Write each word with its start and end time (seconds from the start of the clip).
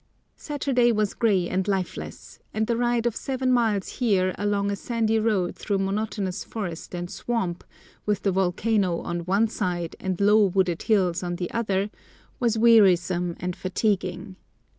Saturday 0.35 0.91
was 0.91 1.13
grey 1.13 1.47
and 1.47 1.67
lifeless, 1.67 2.39
and 2.55 2.65
the 2.65 2.75
ride 2.75 3.05
of 3.05 3.15
seven 3.15 3.51
miles 3.51 3.87
here 3.87 4.33
along 4.35 4.71
a 4.71 4.75
sandy 4.75 5.19
road 5.19 5.55
through 5.55 5.77
monotonous 5.77 6.43
forest 6.43 6.95
and 6.95 7.11
swamp, 7.11 7.63
with 8.03 8.23
the 8.23 8.31
volcano 8.31 9.01
on 9.01 9.19
one 9.25 9.47
side 9.47 9.95
and 9.99 10.19
low 10.19 10.43
wooded 10.45 10.81
hills 10.81 11.21
on 11.21 11.35
the 11.35 11.51
other, 11.51 11.91
was 12.39 12.57
wearisome 12.57 13.35
and 13.39 13.55
fatiguing. 13.55 14.37